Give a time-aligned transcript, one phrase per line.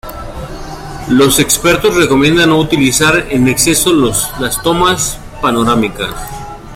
[1.09, 6.15] Los expertos recomiendan no utilizar en exceso las tomas panorámicas.